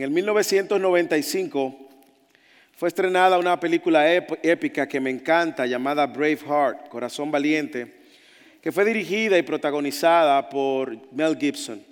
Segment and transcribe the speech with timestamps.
[0.00, 1.78] En el 1995
[2.74, 7.96] fue estrenada una película épica que me encanta llamada Braveheart, Corazón Valiente,
[8.62, 11.84] que fue dirigida y protagonizada por Mel Gibson.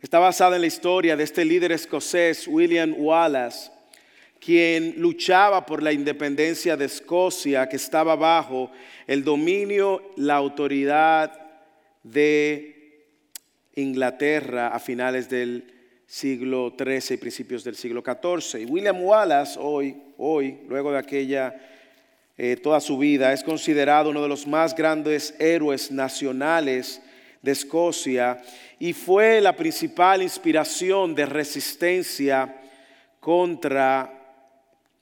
[0.00, 3.70] Está basada en la historia de este líder escocés, William Wallace,
[4.40, 8.72] quien luchaba por la independencia de Escocia, que estaba bajo
[9.06, 11.38] el dominio, la autoridad
[12.02, 13.04] de
[13.74, 15.79] Inglaterra a finales del
[16.10, 18.62] siglo XIII y principios del siglo XIV.
[18.62, 21.54] Y William Wallace, hoy, hoy, luego de aquella,
[22.36, 27.00] eh, toda su vida, es considerado uno de los más grandes héroes nacionales
[27.42, 28.42] de Escocia
[28.80, 32.60] y fue la principal inspiración de resistencia
[33.20, 34.12] contra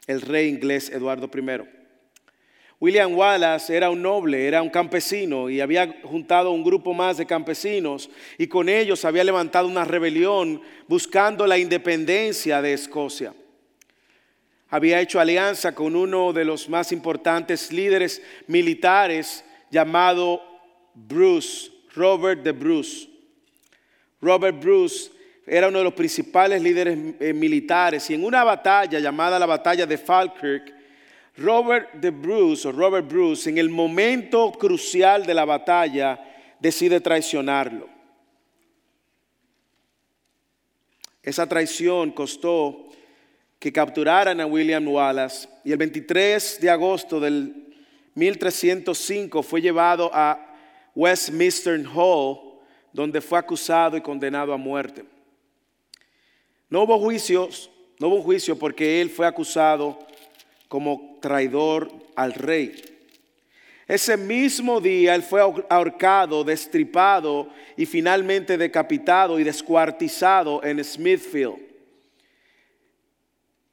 [0.07, 1.78] el rey inglés Eduardo I.
[2.81, 7.27] William Wallace era un noble, era un campesino y había juntado un grupo más de
[7.27, 13.35] campesinos y con ellos había levantado una rebelión buscando la independencia de Escocia.
[14.71, 20.41] Había hecho alianza con uno de los más importantes líderes militares llamado
[20.95, 23.09] Bruce, Robert de Bruce.
[24.21, 25.11] Robert Bruce
[25.47, 29.87] era uno de los principales líderes eh, militares y en una batalla llamada la batalla
[29.87, 30.78] de Falkirk,
[31.39, 36.19] Robert de Bruce o Robert Bruce en el momento crucial de la batalla
[36.59, 37.89] decide traicionarlo.
[41.23, 42.89] Esa traición costó
[43.61, 47.73] que capturaran a William Wallace y el 23 de agosto del
[48.15, 50.57] 1305 fue llevado a
[50.97, 52.41] Westminster Hall
[52.93, 55.05] donde fue acusado y condenado a muerte.
[56.69, 59.99] No hubo juicios, no hubo juicio porque él fue acusado
[60.67, 62.83] como traidor al rey.
[63.87, 71.57] Ese mismo día él fue ahorcado, destripado y finalmente decapitado y descuartizado en Smithfield.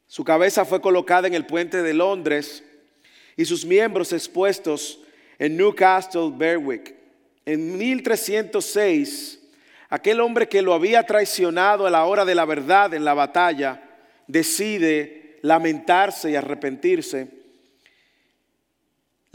[0.08, 2.64] Su cabeza fue colocada en el puente de Londres
[3.36, 5.00] y sus miembros expuestos
[5.38, 6.96] en Newcastle Berwick.
[7.46, 9.42] En 1306,
[9.90, 13.82] aquel hombre que lo había traicionado a la hora de la verdad en la batalla,
[14.28, 17.28] decide lamentarse y arrepentirse,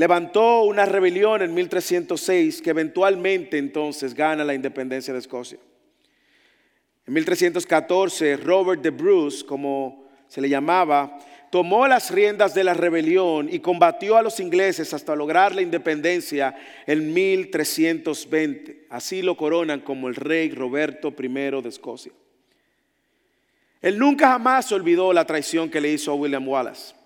[0.01, 5.59] levantó una rebelión en 1306 que eventualmente entonces gana la independencia de Escocia.
[7.07, 11.19] En 1314, Robert de Bruce, como se le llamaba,
[11.51, 16.57] tomó las riendas de la rebelión y combatió a los ingleses hasta lograr la independencia
[16.87, 18.87] en 1320.
[18.89, 22.13] Así lo coronan como el rey Roberto I de Escocia.
[23.83, 27.00] Él nunca jamás olvidó la traición que le hizo a William Wallace.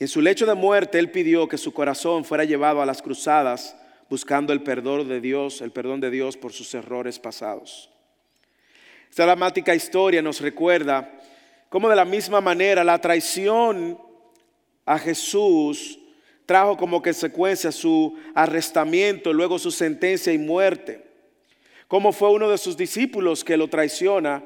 [0.00, 3.76] En su lecho de muerte, él pidió que su corazón fuera llevado a las cruzadas
[4.08, 7.90] buscando el perdón de Dios, el perdón de Dios por sus errores pasados.
[9.10, 11.20] Esta dramática historia nos recuerda
[11.68, 14.00] cómo de la misma manera la traición
[14.86, 15.98] a Jesús
[16.46, 21.04] trajo como consecuencia su arrestamiento, luego su sentencia y muerte.
[21.88, 24.42] Cómo fue uno de sus discípulos que lo traiciona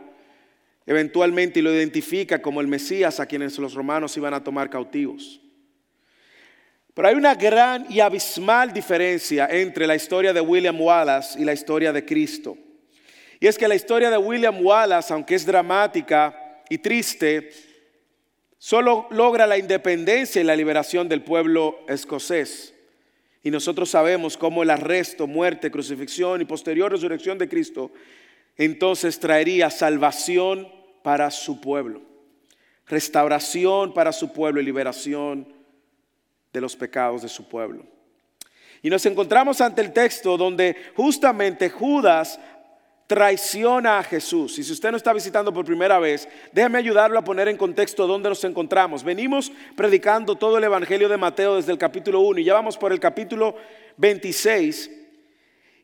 [0.86, 5.40] eventualmente lo identifica como el Mesías a quienes los romanos iban a tomar cautivos.
[6.94, 11.52] Pero hay una gran y abismal diferencia entre la historia de William Wallace y la
[11.52, 12.56] historia de Cristo.
[13.40, 17.50] Y es que la historia de William Wallace, aunque es dramática y triste,
[18.58, 22.72] solo logra la independencia y la liberación del pueblo escocés.
[23.42, 27.90] Y nosotros sabemos cómo el arresto, muerte, crucifixión y posterior resurrección de Cristo
[28.56, 30.68] entonces traería salvación
[31.02, 32.02] para su pueblo,
[32.86, 35.52] restauración para su pueblo y liberación
[36.54, 37.84] de los pecados de su pueblo.
[38.80, 42.38] Y nos encontramos ante el texto donde justamente Judas
[43.08, 44.58] traiciona a Jesús.
[44.58, 48.06] Y si usted no está visitando por primera vez, déjeme ayudarlo a poner en contexto
[48.06, 49.02] dónde nos encontramos.
[49.02, 52.92] Venimos predicando todo el Evangelio de Mateo desde el capítulo 1 y ya vamos por
[52.92, 53.56] el capítulo
[53.96, 54.90] 26.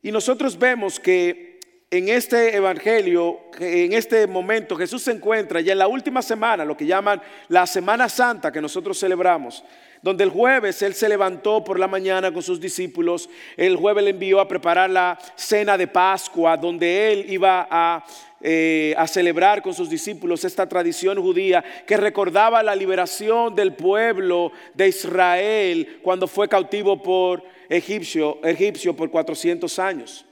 [0.02, 1.49] Y nosotros vemos que
[1.92, 6.76] en este evangelio, en este momento, Jesús se encuentra ya en la última semana, lo
[6.76, 9.64] que llaman la Semana Santa que nosotros celebramos,
[10.00, 14.10] donde el jueves Él se levantó por la mañana con sus discípulos, el jueves le
[14.10, 18.04] envió a preparar la cena de Pascua, donde Él iba a,
[18.40, 24.88] eh, celebrar con sus discípulos esta tradición judía que recordaba la liberación del pueblo de
[24.88, 30.24] Israel cuando fue cautivo por egipcio por 400 años.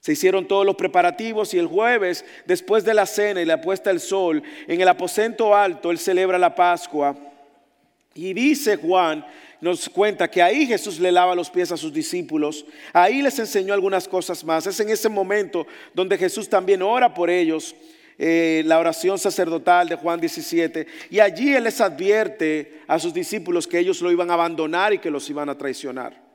[0.00, 3.90] Se hicieron todos los preparativos y el jueves, después de la cena y la puesta
[3.90, 7.16] del sol, en el aposento alto, él celebra la Pascua.
[8.14, 9.24] Y dice Juan
[9.60, 12.64] nos cuenta que ahí Jesús le lava los pies a sus discípulos,
[12.94, 14.66] ahí les enseñó algunas cosas más.
[14.66, 17.74] Es en ese momento donde Jesús también ora por ellos,
[18.18, 23.66] eh, la oración sacerdotal de Juan 17, y allí Él les advierte a sus discípulos
[23.66, 26.29] que ellos lo iban a abandonar y que los iban a traicionar.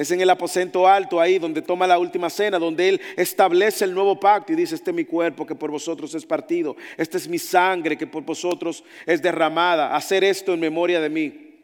[0.00, 3.92] Es en el aposento alto ahí donde toma la última cena, donde Él establece el
[3.92, 7.28] nuevo pacto y dice, este es mi cuerpo que por vosotros es partido, esta es
[7.28, 11.62] mi sangre que por vosotros es derramada, hacer esto en memoria de mí.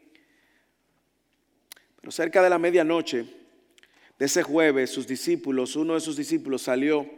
[1.99, 3.25] Pero cerca de la medianoche
[4.19, 7.09] de ese jueves, sus discípulos, uno de sus discípulos salió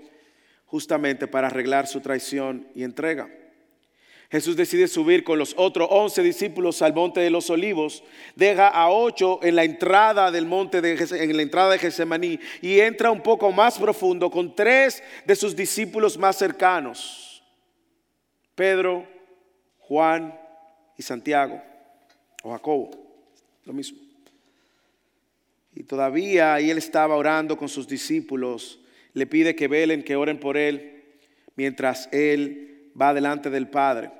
[0.68, 3.30] justamente para arreglar su traición y entrega.
[4.31, 8.04] Jesús decide subir con los otros once discípulos al monte de los olivos,
[8.36, 12.80] deja a ocho en la entrada del monte de en la entrada de Getsemaní y
[12.80, 17.44] entra un poco más profundo con tres de sus discípulos más cercanos,
[18.54, 19.08] Pedro,
[19.80, 20.40] Juan
[20.96, 21.60] y Santiago
[22.44, 22.92] o Jacobo,
[23.66, 23.98] lo mismo.
[25.74, 28.80] Y todavía ahí él estaba orando con sus discípulos,
[29.14, 31.04] le pide que velen, que oren por él,
[31.56, 34.19] mientras él va delante del Padre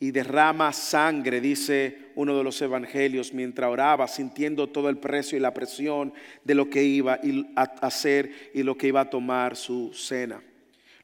[0.00, 5.40] y derrama sangre, dice uno de los evangelios, mientras oraba, sintiendo todo el precio y
[5.40, 6.12] la presión
[6.44, 7.18] de lo que iba
[7.56, 10.40] a hacer y lo que iba a tomar su cena,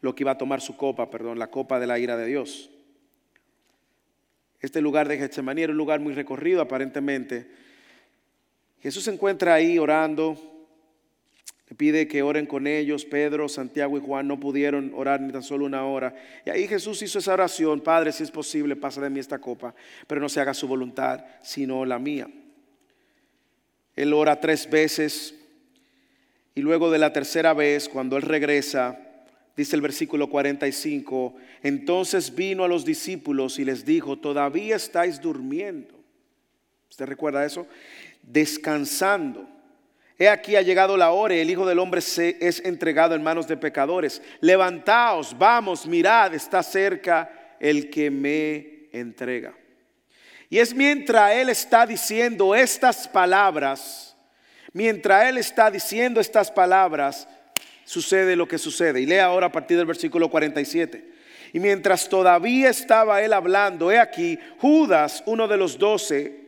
[0.01, 2.71] lo que iba a tomar su copa, perdón, la copa de la ira de Dios.
[4.61, 7.51] Este lugar de Getsemaní era un lugar muy recorrido aparentemente.
[8.81, 10.54] Jesús se encuentra ahí orando,
[11.69, 13.05] le pide que oren con ellos.
[13.05, 16.15] Pedro, Santiago y Juan no pudieron orar ni tan solo una hora.
[16.45, 19.75] Y ahí Jesús hizo esa oración, Padre, si es posible, pasa de mí esta copa,
[20.07, 22.29] pero no se haga su voluntad, sino la mía.
[23.97, 25.35] Él ora tres veces
[26.55, 28.99] y luego de la tercera vez, cuando Él regresa,
[29.57, 35.95] dice el versículo 45, entonces vino a los discípulos y les dijo, todavía estáis durmiendo.
[36.89, 37.67] ¿Usted recuerda eso?
[38.23, 39.49] Descansando.
[40.19, 43.49] He aquí ha llegado la hora el Hijo del Hombre se es entregado en manos
[43.49, 44.23] de pecadores.
[44.41, 49.55] Levantaos, vamos, mirad, está cerca el que me entrega.
[50.49, 54.17] Y es mientras Él está diciendo estas palabras,
[54.73, 57.27] mientras Él está diciendo estas palabras,
[57.85, 59.01] sucede lo que sucede.
[59.01, 61.13] Y lea ahora a partir del versículo 47.
[61.53, 66.44] Y mientras todavía estaba Él hablando, he aquí, Judas, uno de los doce,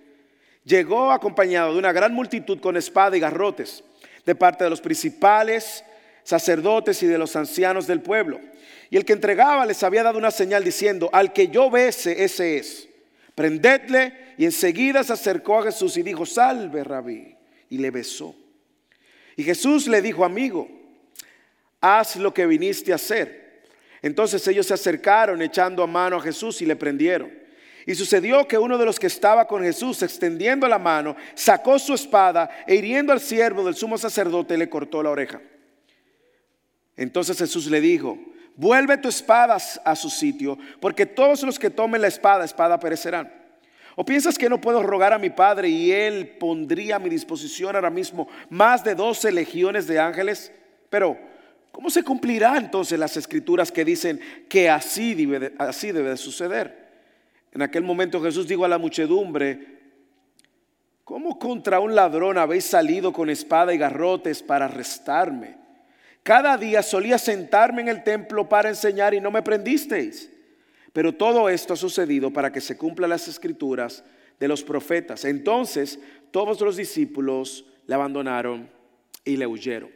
[0.66, 3.82] llegó acompañado de una gran multitud con espada y garrotes,
[4.26, 5.84] de parte de los principales
[6.24, 8.40] sacerdotes y de los ancianos del pueblo.
[8.90, 12.58] Y el que entregaba les había dado una señal diciendo, al que yo bese, ese
[12.58, 12.88] es.
[13.34, 14.12] Prendedle.
[14.36, 17.34] Y enseguida se acercó a Jesús y dijo, salve, rabí.
[17.70, 18.34] Y le besó.
[19.36, 20.68] Y Jesús le dijo, amigo,
[21.80, 23.62] haz lo que viniste a hacer.
[24.02, 27.45] Entonces ellos se acercaron echando a mano a Jesús y le prendieron.
[27.86, 31.94] Y sucedió que uno de los que estaba con Jesús, extendiendo la mano, sacó su
[31.94, 35.40] espada e hiriendo al siervo del sumo sacerdote le cortó la oreja.
[36.96, 38.18] Entonces Jesús le dijo,
[38.56, 43.32] vuelve tu espada a su sitio, porque todos los que tomen la espada, espada perecerán.
[43.94, 47.76] ¿O piensas que no puedo rogar a mi Padre y Él pondría a mi disposición
[47.76, 50.52] ahora mismo más de doce legiones de ángeles?
[50.90, 51.16] Pero,
[51.70, 56.85] ¿cómo se cumplirá entonces las escrituras que dicen que así debe, suceder?
[57.56, 59.78] En aquel momento Jesús dijo a la muchedumbre,
[61.04, 65.56] ¿cómo contra un ladrón habéis salido con espada y garrotes para arrestarme?
[66.22, 70.30] Cada día solía sentarme en el templo para enseñar y no me prendisteis.
[70.92, 74.04] Pero todo esto ha sucedido para que se cumplan las escrituras
[74.38, 75.24] de los profetas.
[75.24, 75.98] Entonces
[76.30, 78.68] todos los discípulos le abandonaron
[79.24, 79.88] y le huyeron.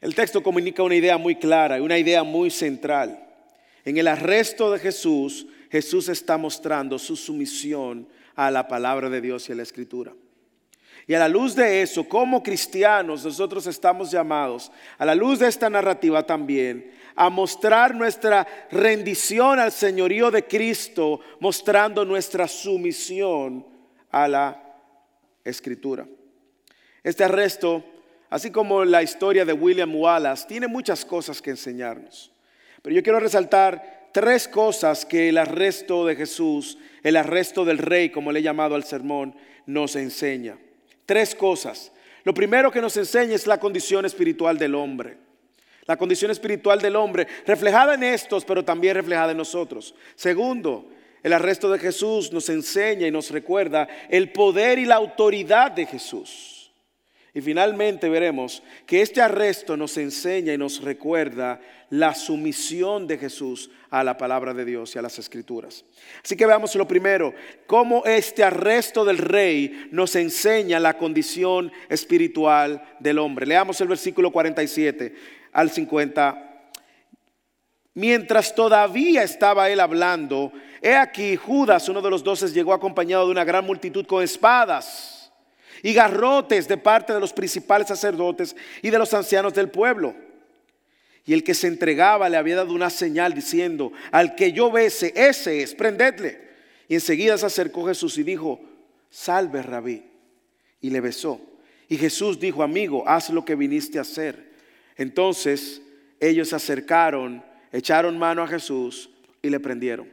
[0.00, 3.28] El texto comunica una idea muy clara y una idea muy central.
[3.84, 9.48] En el arresto de Jesús, Jesús está mostrando su sumisión a la palabra de Dios
[9.48, 10.12] y a la escritura.
[11.06, 15.48] Y a la luz de eso, como cristianos, nosotros estamos llamados, a la luz de
[15.48, 23.66] esta narrativa también, a mostrar nuestra rendición al señorío de Cristo, mostrando nuestra sumisión
[24.10, 24.62] a la
[25.44, 26.06] escritura.
[27.02, 27.84] Este arresto,
[28.28, 32.30] así como la historia de William Wallace, tiene muchas cosas que enseñarnos.
[32.82, 38.10] Pero yo quiero resaltar tres cosas que el arresto de Jesús, el arresto del rey,
[38.10, 39.34] como le he llamado al sermón,
[39.66, 40.58] nos enseña.
[41.06, 41.92] Tres cosas.
[42.24, 45.16] Lo primero que nos enseña es la condición espiritual del hombre.
[45.86, 49.94] La condición espiritual del hombre, reflejada en estos, pero también reflejada en nosotros.
[50.14, 50.88] Segundo,
[51.22, 55.86] el arresto de Jesús nos enseña y nos recuerda el poder y la autoridad de
[55.86, 56.72] Jesús.
[57.32, 63.70] Y finalmente veremos que este arresto nos enseña y nos recuerda la sumisión de Jesús
[63.90, 65.84] a la palabra de Dios y a las escrituras.
[66.24, 67.34] Así que veamos lo primero,
[67.66, 73.46] cómo este arresto del rey nos enseña la condición espiritual del hombre.
[73.46, 75.14] Leamos el versículo 47
[75.52, 76.46] al 50.
[77.94, 83.32] Mientras todavía estaba él hablando, he aquí Judas, uno de los doces, llegó acompañado de
[83.32, 85.32] una gran multitud con espadas
[85.82, 90.14] y garrotes de parte de los principales sacerdotes y de los ancianos del pueblo.
[91.26, 95.12] Y el que se entregaba le había dado una señal diciendo, al que yo bese,
[95.14, 96.40] ese es, prendedle.
[96.88, 98.60] Y enseguida se acercó Jesús y dijo,
[99.10, 100.02] salve rabí.
[100.80, 101.40] Y le besó.
[101.88, 104.50] Y Jesús dijo, amigo, haz lo que viniste a hacer.
[104.96, 105.82] Entonces
[106.18, 109.10] ellos se acercaron, echaron mano a Jesús
[109.42, 110.08] y le prendieron.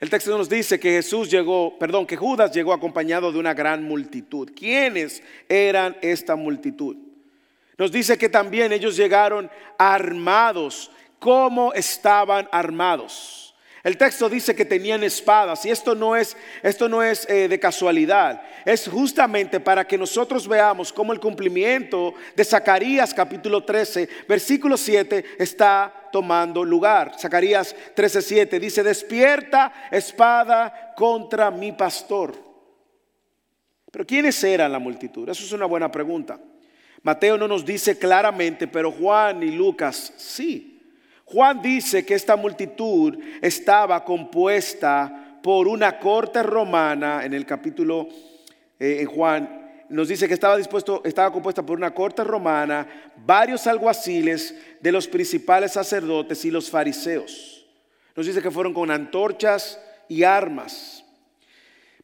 [0.00, 3.82] El texto nos dice que Jesús llegó, perdón, que Judas llegó acompañado de una gran
[3.82, 4.52] multitud.
[4.54, 6.96] ¿Quiénes eran esta multitud?
[7.78, 10.90] Nos dice que también ellos llegaron armados.
[11.20, 13.54] ¿Cómo estaban armados?
[13.84, 17.60] El texto dice que tenían espadas y esto no es, esto no es eh, de
[17.60, 18.42] casualidad.
[18.64, 25.24] Es justamente para que nosotros veamos cómo el cumplimiento de Zacarías capítulo 13, versículo 7
[25.38, 27.12] está tomando lugar.
[27.18, 32.34] Zacarías 13, 7 dice, despierta espada contra mi pastor.
[33.90, 35.28] Pero ¿quiénes eran la multitud?
[35.28, 36.38] Eso es una buena pregunta.
[37.02, 40.82] Mateo no nos dice claramente, pero Juan y Lucas sí.
[41.24, 48.08] Juan dice que esta multitud estaba compuesta por una corte romana, en el capítulo
[48.78, 52.86] eh, en Juan nos dice que estaba dispuesto, estaba compuesta por una corte romana,
[53.16, 57.66] varios alguaciles de los principales sacerdotes y los fariseos.
[58.14, 61.04] Nos dice que fueron con antorchas y armas.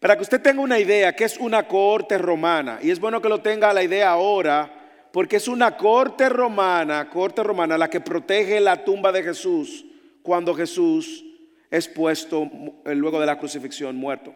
[0.00, 3.28] Para que usted tenga una idea, que es una corte romana, y es bueno que
[3.28, 4.83] lo tenga la idea ahora,
[5.14, 9.84] porque es una corte romana, corte romana, la que protege la tumba de Jesús
[10.24, 11.24] cuando Jesús
[11.70, 12.50] es puesto
[12.84, 14.34] eh, luego de la crucifixión muerto.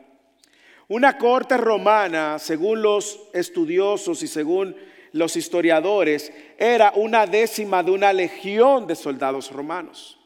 [0.87, 4.76] Una corte romana, según los estudiosos y según
[5.11, 10.16] los historiadores, era una décima de una legión de soldados romanos.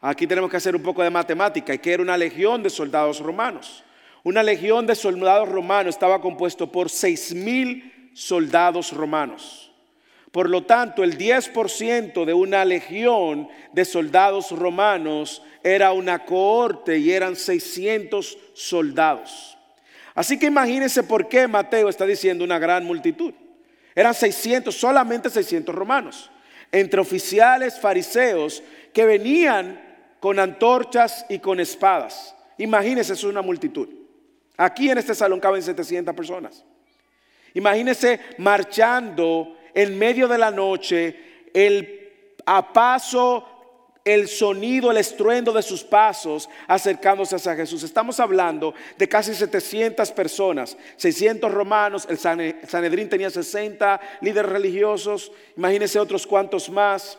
[0.00, 1.72] Aquí tenemos que hacer un poco de matemática.
[1.72, 3.84] ¿Y que era una legión de soldados romanos?
[4.24, 9.65] Una legión de soldados romanos estaba compuesto por seis mil soldados romanos.
[10.36, 17.10] Por lo tanto, el 10% de una legión de soldados romanos era una cohorte y
[17.10, 19.56] eran 600 soldados.
[20.14, 23.32] Así que imagínense por qué Mateo está diciendo una gran multitud.
[23.94, 26.30] Eran 600, solamente 600 romanos,
[26.70, 28.62] entre oficiales fariseos
[28.92, 29.80] que venían
[30.20, 32.36] con antorchas y con espadas.
[32.58, 33.88] Imagínense, es una multitud.
[34.58, 36.62] Aquí en este salón caben 700 personas.
[37.54, 41.14] Imagínense marchando en medio de la noche,
[41.52, 42.10] el
[42.46, 43.44] a paso,
[44.02, 47.82] el sonido, el estruendo de sus pasos acercándose hacia Jesús.
[47.82, 56.00] Estamos hablando de casi 700 personas, 600 romanos, el Sanedrín tenía 60 líderes religiosos, imagínense
[56.00, 57.18] otros cuantos más.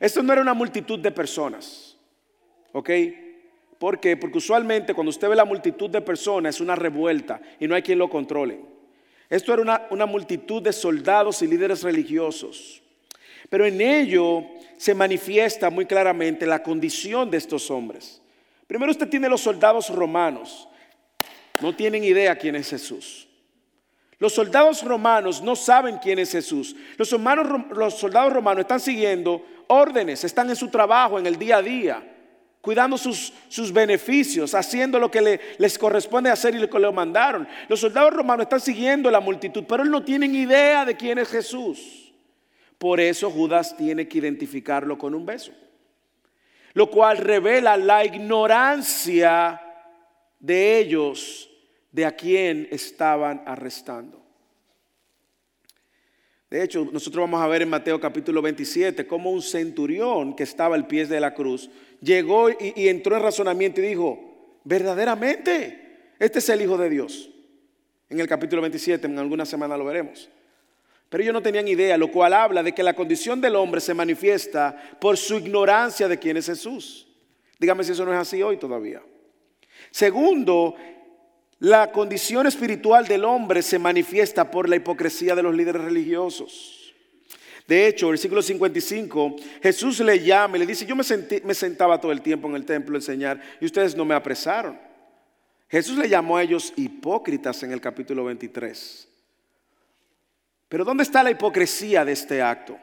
[0.00, 1.98] Esto no era una multitud de personas,
[2.72, 2.90] ¿ok?
[3.78, 4.16] ¿Por qué?
[4.16, 7.82] Porque usualmente cuando usted ve la multitud de personas es una revuelta y no hay
[7.82, 8.71] quien lo controle.
[9.32, 12.82] Esto era una, multitud de soldados y líderes religiosos.
[13.48, 14.44] Pero en ello
[14.76, 18.20] se manifiesta muy claramente la condición de estos hombres.
[18.66, 20.68] Primero usted tiene los soldados romanos.
[21.62, 23.26] No tienen idea quién es Jesús.
[24.18, 26.76] Los soldados romanos no saben quién es Jesús.
[26.98, 31.62] Los, los soldados romanos están siguiendo órdenes, están en su trabajo, en el día a
[31.62, 32.11] día
[32.62, 37.46] cuidando sus, sus, beneficios, haciendo lo que les corresponde hacer y lo que le mandaron.
[37.68, 41.28] Los soldados romanos están siguiendo la multitud, pero él no tienen idea de quién es
[41.28, 42.12] Jesús.
[42.78, 45.52] Por eso Judas tiene que identificarlo con un beso,
[46.72, 49.60] lo cual revela la ignorancia
[50.38, 51.50] de ellos
[51.90, 54.22] de a quién estaban arrestando.
[56.48, 60.74] De hecho, nosotros vamos a ver en Mateo capítulo 27 cómo un centurión que estaba
[60.74, 61.70] al pie de la cruz
[62.02, 64.18] llegó y, entró en razonamiento y dijo,
[64.64, 67.30] verdaderamente, este es el Hijo de Dios.
[68.10, 70.28] En el capítulo 27, en alguna semana lo veremos.
[71.08, 73.94] Pero ellos no tenían idea, lo cual habla de que la condición del hombre se
[73.94, 77.06] manifiesta por su ignorancia de quién es Jesús.
[77.58, 79.02] Dígame si eso no es así hoy todavía.
[79.90, 80.74] Segundo,
[81.58, 86.81] la condición espiritual del hombre se manifiesta por la hipocresía de los líderes religiosos.
[87.66, 91.04] De hecho, versículo 55, Jesús le llama y le dice, yo me,
[91.44, 94.78] me sentaba todo el tiempo en el templo a enseñar y ustedes no me apresaron.
[95.68, 99.08] Jesús le llamó a ellos hipócritas en el capítulo 23.
[100.68, 102.78] Pero ¿dónde está la hipocresía de este acto?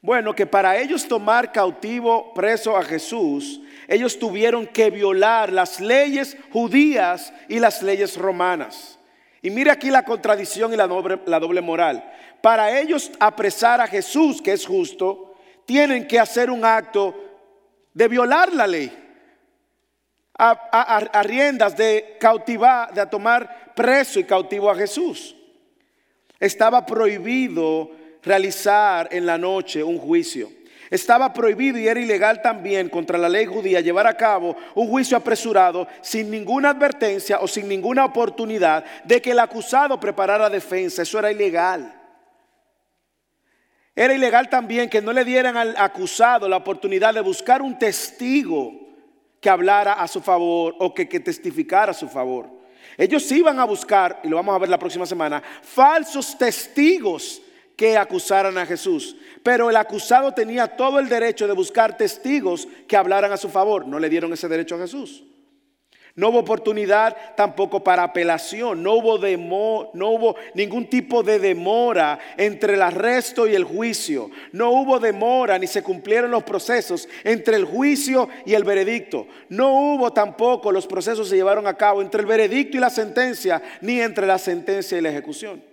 [0.00, 6.36] Bueno, que para ellos tomar cautivo preso a Jesús, ellos tuvieron que violar las leyes
[6.52, 8.99] judías y las leyes romanas.
[9.42, 12.04] Y mire aquí la contradicción y la doble, la doble moral.
[12.42, 17.14] Para ellos apresar a Jesús, que es justo, tienen que hacer un acto
[17.94, 18.96] de violar la ley.
[20.42, 25.36] A, riendas de cautivar, de tomar preso y cautivo a Jesús.
[26.38, 27.90] Estaba prohibido
[28.22, 30.50] realizar en la noche un juicio.
[30.90, 35.16] Estaba prohibido y era ilegal también contra la ley judía llevar a cabo un juicio
[35.16, 41.02] apresurado sin ninguna advertencia o sin ninguna oportunidad de que el acusado preparara defensa.
[41.02, 41.94] Eso era ilegal.
[43.94, 48.72] Era ilegal también que no le dieran al acusado la oportunidad de buscar un testigo
[49.40, 52.48] que hablara a su favor o que, testificara a su favor.
[52.96, 57.40] Ellos iban a buscar, y lo vamos a ver la próxima semana, falsos testigos
[57.80, 59.16] que acusaran a Jesús.
[59.42, 63.86] Pero el acusado tenía todo el derecho de buscar testigos que hablaran a su favor.
[63.86, 65.24] No le dieron ese derecho a Jesús.
[66.14, 69.16] No hubo oportunidad tampoco para apelación, no hubo,
[69.94, 75.56] no hubo ningún tipo de demora entre el arresto y el juicio, no hubo demora
[75.56, 80.88] ni se cumplieron los procesos entre el juicio y el veredicto, no hubo tampoco los
[80.88, 84.98] procesos se llevaron a cabo entre el veredicto y la sentencia, ni entre la sentencia
[84.98, 85.69] y la ejecución.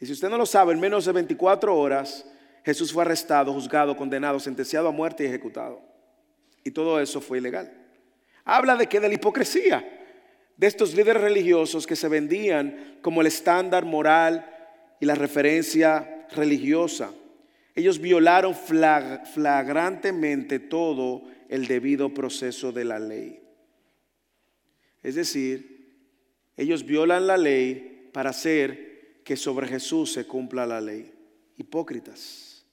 [0.00, 2.24] Y si usted no lo sabe, en menos de 24 horas
[2.64, 5.82] Jesús fue arrestado, juzgado, condenado, sentenciado a muerte y ejecutado.
[6.64, 7.70] Y todo eso fue ilegal.
[8.44, 9.86] Habla de que de la hipocresía
[10.56, 14.50] de estos líderes religiosos que se vendían como el estándar moral
[15.00, 17.12] y la referencia religiosa.
[17.74, 23.40] Ellos violaron flagrantemente todo el debido proceso de la ley.
[25.02, 25.74] Es decir,
[26.56, 28.93] ellos violan la ley para hacer
[29.24, 31.12] que sobre Jesús se cumpla la ley.
[31.56, 32.64] Hipócritas.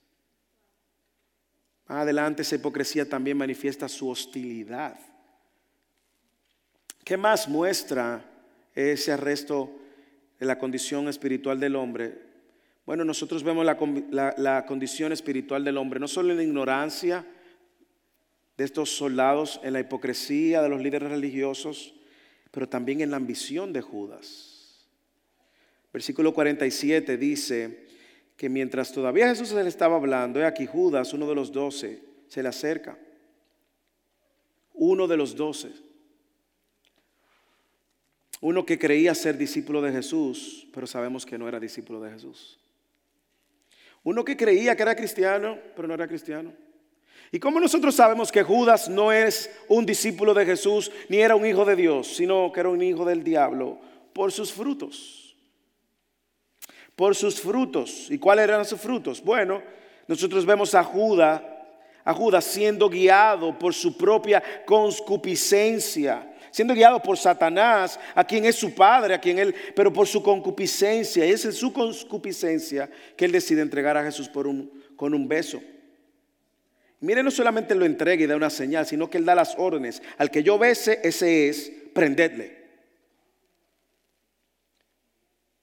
[1.88, 4.98] Más adelante esa hipocresía también manifiesta su hostilidad
[7.04, 8.24] ¿Qué más muestra
[8.76, 9.70] ese arresto
[10.40, 12.18] de la condición espiritual del hombre?
[12.86, 17.26] Bueno, nosotros vemos la, condición espiritual del hombre, no solo en la ignorancia
[18.58, 21.94] de estos soldados, en la hipocresía de los líderes religiosos,
[22.52, 24.51] pero también en la ambición de Judas.
[25.94, 27.88] Versículo 47 dice
[28.38, 32.02] que mientras todavía Jesús se le estaba hablando, he aquí Judas, uno de los doce,
[32.28, 32.98] se le acerca.
[34.74, 35.70] Uno de los doce
[38.42, 42.60] uno que creía ser discípulo de Jesús, pero sabemos que no era discípulo de Jesús.
[44.04, 46.52] Uno que creía que era cristiano, pero no era cristiano.
[47.32, 51.46] ¿Y cómo nosotros sabemos que Judas no es un discípulo de Jesús, ni era un
[51.46, 53.80] hijo de Dios, sino que era un hijo del diablo?
[54.12, 55.31] Por sus frutos.
[56.96, 58.08] Por sus frutos.
[58.10, 59.24] ¿Y cuáles eran sus frutos?
[59.24, 59.62] Bueno,
[60.08, 61.42] nosotros vemos a Judas,
[62.04, 68.56] a Judas siendo guiado por su propia concupiscencia siendo guiado por Satanás, a quien es
[68.56, 71.26] su padre, a quien él, pero por su concupiscencia.
[71.26, 75.28] Y es en su concupiscencia que él decide entregar a Jesús por un, con un
[75.28, 75.62] beso.
[77.00, 80.04] Mire, no solamente lo entrega y da una señal, sino que él da las órdenes.
[80.18, 82.61] Al que yo bese, ese es, prendedle.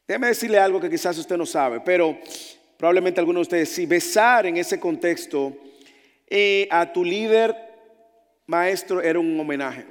[0.08, 2.18] Déjeme decirle algo que quizás usted no sabe, pero
[2.78, 3.84] probablemente algunos de ustedes sí.
[3.84, 5.54] Besar en ese contexto
[6.26, 7.54] eh, a tu líder
[8.46, 9.84] maestro era un homenaje.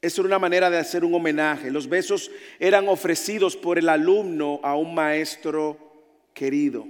[0.00, 1.70] Eso era una manera de hacer un homenaje.
[1.70, 5.78] Los besos eran ofrecidos por el alumno a un maestro
[6.32, 6.86] querido,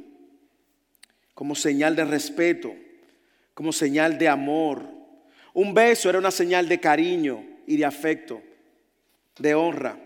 [1.34, 2.72] como señal de respeto,
[3.54, 4.84] como señal de amor.
[5.52, 8.40] Un beso era una señal de cariño y de afecto,
[9.36, 10.03] de honra.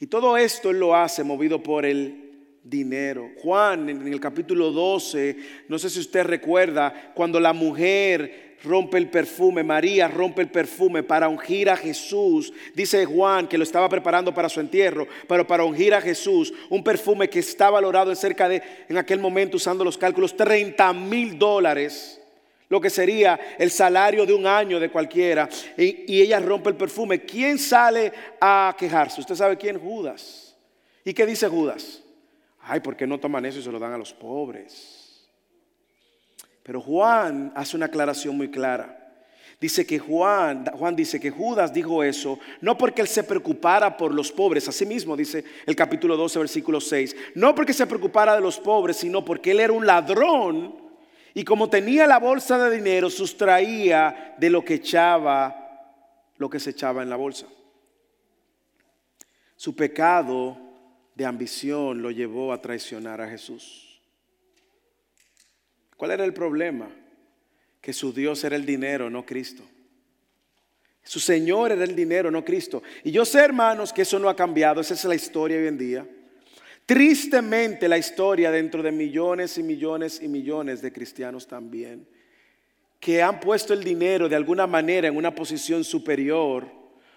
[0.00, 2.28] Y todo esto él lo hace movido por el
[2.62, 3.30] dinero.
[3.42, 5.36] Juan en el capítulo 12,
[5.68, 11.02] no sé si usted recuerda, cuando la mujer rompe el perfume, María rompe el perfume
[11.02, 12.52] para ungir a Jesús.
[12.74, 16.84] Dice Juan que lo estaba preparando para su entierro, pero para ungir a Jesús, un
[16.84, 21.38] perfume que está valorado en cerca de, en aquel momento usando los cálculos, 30 mil
[21.38, 22.20] dólares,
[22.68, 25.48] lo que sería el salario de un año de cualquiera.
[25.76, 27.22] Y, ella rompe el perfume.
[27.22, 29.20] ¿Quién sale a quejarse?
[29.20, 30.56] Usted sabe quién, Judas.
[31.04, 32.02] ¿Y qué dice Judas?
[32.60, 35.26] Ay, ¿por qué no toman eso y se lo dan a los pobres?
[36.62, 38.94] Pero Juan hace una aclaración muy clara.
[39.60, 44.14] Dice que Juan, Juan dice que Judas dijo eso no porque él se preocupara por
[44.14, 48.40] los pobres, así mismo dice el capítulo 12, versículo 6, no porque se preocupara de
[48.40, 50.87] los pobres, sino porque él era un ladrón
[51.34, 56.70] y como tenía la bolsa de dinero, sustraía de lo que echaba, lo que se
[56.70, 57.46] echaba en la bolsa.
[59.56, 60.56] Su pecado
[61.14, 64.00] de ambición lo llevó a traicionar a Jesús.
[65.96, 66.88] ¿Cuál era el problema?
[67.80, 69.64] Que su Dios era el dinero, no Cristo.
[71.02, 72.82] Su Señor era el dinero, no Cristo.
[73.02, 74.80] Y yo sé, hermanos, que eso no ha cambiado.
[74.80, 76.06] Esa es la historia hoy en día.
[76.88, 82.08] Tristemente la historia dentro de millones y millones y millones de cristianos también,
[82.98, 86.66] que han puesto el dinero de alguna manera en una posición superior,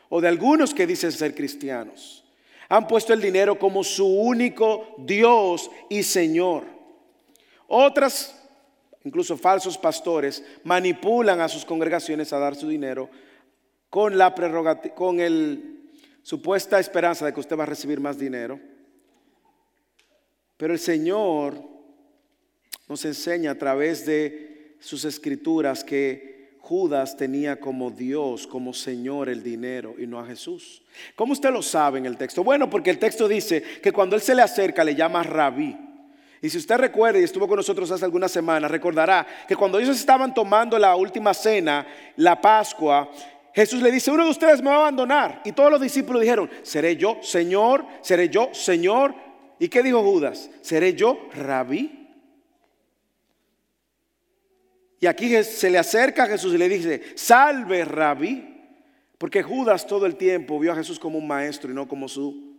[0.09, 2.25] o de algunos que dicen ser cristianos,
[2.67, 6.65] han puesto el dinero como su único Dios y Señor.
[7.65, 8.45] Otras,
[9.05, 13.09] incluso falsos pastores, manipulan a sus congregaciones a dar su dinero
[13.89, 14.35] con la
[14.93, 18.70] con el supuesta esperanza de que usted va a recibir más dinero.
[20.61, 21.55] Pero el Señor
[22.87, 29.41] nos enseña a través de sus escrituras que Judas tenía como Dios, como Señor el
[29.41, 30.83] dinero y no a Jesús.
[31.15, 32.43] ¿Cómo usted lo sabe en el texto?
[32.43, 35.75] Bueno, porque el texto dice que cuando él se le acerca le llama rabí.
[36.43, 39.97] Y si usted recuerda y estuvo con nosotros hace algunas semanas, recordará que cuando ellos
[39.97, 43.09] estaban tomando la última cena, la Pascua,
[43.51, 45.41] Jesús le dice, uno de ustedes me va a abandonar.
[45.43, 47.83] Y todos los discípulos dijeron, ¿seré yo, Señor?
[48.03, 49.30] ¿Seré yo, Señor?
[49.61, 50.49] ¿Y qué dijo Judas?
[50.61, 52.09] ¿Seré yo, rabí?
[54.99, 58.59] Y aquí se le acerca a Jesús y le dice, salve, rabí.
[59.19, 62.57] Porque Judas todo el tiempo vio a Jesús como un maestro y no como su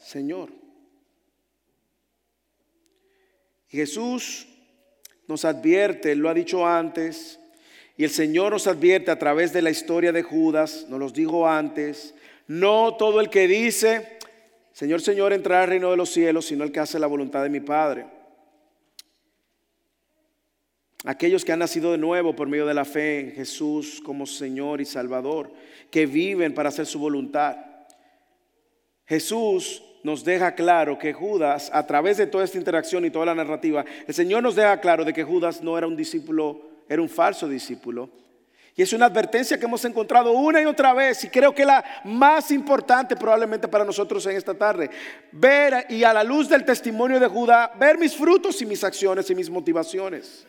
[0.00, 0.48] Señor.
[3.68, 4.48] Jesús
[5.26, 7.38] nos advierte, lo ha dicho antes,
[7.98, 11.46] y el Señor nos advierte a través de la historia de Judas, nos los dijo
[11.46, 12.14] antes,
[12.46, 14.17] no todo el que dice,
[14.78, 17.50] Señor, Señor, entrará al reino de los cielos, sino el que hace la voluntad de
[17.50, 18.06] mi Padre.
[21.04, 24.80] Aquellos que han nacido de nuevo por medio de la fe en Jesús como Señor
[24.80, 25.50] y Salvador,
[25.90, 27.56] que viven para hacer su voluntad.
[29.04, 33.34] Jesús nos deja claro que Judas, a través de toda esta interacción y toda la
[33.34, 37.08] narrativa, el Señor nos deja claro de que Judas no era un discípulo era un
[37.08, 38.10] falso discípulo.
[38.78, 41.84] Y es una advertencia que hemos encontrado una y otra vez y creo que la
[42.04, 44.88] más importante probablemente para nosotros en esta tarde.
[45.32, 49.28] Ver y a la luz del testimonio de Judá, ver mis frutos y mis acciones
[49.28, 50.46] y mis motivaciones.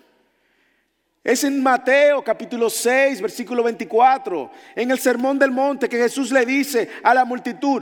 [1.23, 6.45] Es en Mateo capítulo 6, versículo 24, en el Sermón del Monte que Jesús le
[6.45, 7.81] dice a la multitud,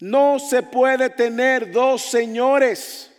[0.00, 3.12] no se puede tener dos señores,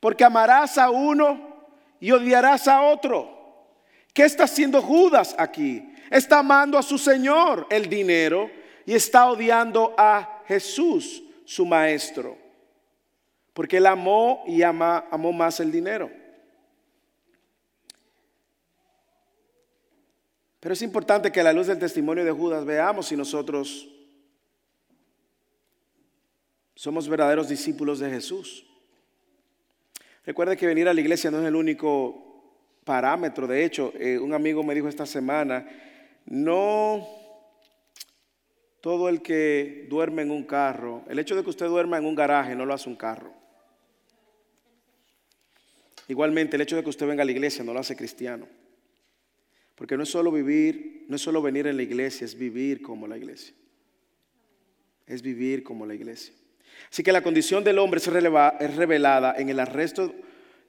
[0.00, 1.64] porque amarás a uno
[1.98, 3.40] y odiarás a otro.
[4.12, 5.94] ¿Qué está haciendo Judas aquí?
[6.10, 8.50] Está amando a su Señor, el dinero,
[8.84, 12.36] y está odiando a Jesús, su maestro.
[13.54, 16.10] Porque él amó y ama, amó más el dinero.
[20.60, 23.88] Pero es importante que a la luz del testimonio de Judas veamos si nosotros
[26.74, 28.66] somos verdaderos discípulos de Jesús.
[30.24, 32.31] Recuerde que venir a la iglesia no es el único
[32.84, 33.46] parámetro.
[33.46, 35.66] De hecho, eh, un amigo me dijo esta semana,
[36.26, 37.06] no
[38.80, 42.14] todo el que duerme en un carro, el hecho de que usted duerma en un
[42.14, 43.32] garaje no lo hace un carro.
[46.08, 48.48] Igualmente, el hecho de que usted venga a la iglesia no lo hace cristiano.
[49.76, 53.06] Porque no es solo vivir, no es solo venir en la iglesia, es vivir como
[53.06, 53.54] la iglesia.
[55.06, 56.34] Es vivir como la iglesia.
[56.90, 60.14] Así que la condición del hombre es revelada en el arresto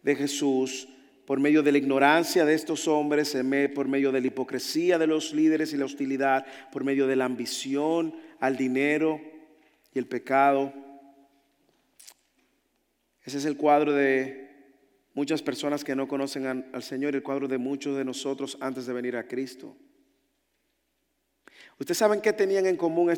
[0.03, 0.87] de Jesús
[1.25, 3.37] por medio de la ignorancia de estos hombres,
[3.73, 7.25] por medio de la hipocresía de los líderes y la hostilidad, por medio de la
[7.25, 9.21] ambición al dinero
[9.93, 10.73] y el pecado.
[13.23, 14.43] Ese es el cuadro de
[15.13, 18.93] muchas personas que no conocen al Señor, el cuadro de muchos de nosotros antes de
[18.93, 19.77] venir a Cristo.
[21.79, 23.11] ¿Ustedes saben qué tenían en común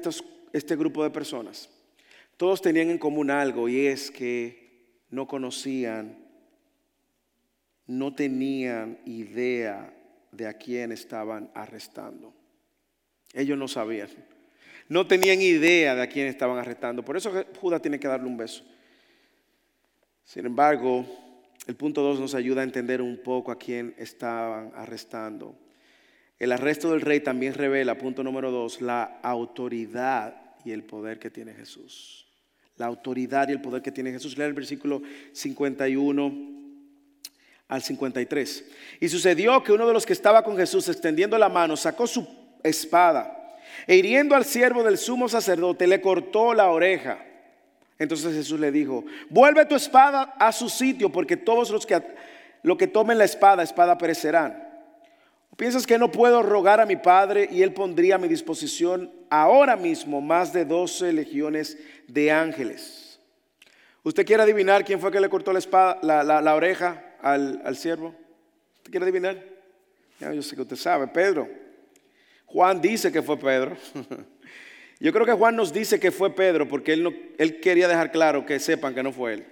[0.54, 1.70] este grupo de personas?
[2.38, 6.25] Todos tenían en común algo y es que no conocían,
[7.88, 9.94] no tenían idea
[10.32, 12.34] de a quién estaban arrestando.
[13.34, 14.10] Ellos no sabían.
[14.88, 17.04] No tenían idea de a quién estaban arrestando.
[17.04, 18.64] Por eso Judas tiene que darle un beso.
[20.24, 21.06] Sin embargo,
[21.68, 25.56] el punto 2 nos ayuda a entender un poco a quién estaban arrestando.
[26.38, 31.30] El arresto del rey también revela, punto número 2, la autoridad y el poder que
[31.30, 32.26] tiene Jesús
[32.78, 34.38] la autoridad y el poder que tiene Jesús.
[34.38, 36.55] Lea el versículo 51
[37.68, 38.66] al 53.
[39.00, 42.28] Y sucedió que uno de los que estaba con Jesús extendiendo la mano sacó su
[42.64, 47.20] espada e hiriendo al siervo del sumo sacerdote le cortó la oreja.
[47.98, 52.02] Entonces Jesús le dijo, vuelve tu espada a su sitio porque todos los que,
[52.64, 54.64] lo que tomen la espada, espada perecerán.
[55.56, 59.78] ¿Piensas que no puedo rogar a mi Padre y Él pondría a mi disposición ahora
[59.78, 63.20] mismo más de 12 legiones de ángeles?
[64.04, 68.16] ¿Usted quiere adivinar quién fue que le cortó la, espada, la, oreja al, siervo?
[68.78, 69.44] ¿Usted quiere adivinar?
[70.20, 71.50] Ya, yo sé que usted sabe, Pedro.
[72.46, 73.78] Juan dice que fue Pedro.
[75.00, 78.14] Yo creo que Juan nos dice que fue Pedro porque él, no, él quería dejar
[78.14, 79.46] claro que sepan que no fue él.